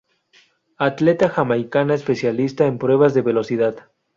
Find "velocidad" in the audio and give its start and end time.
3.21-3.91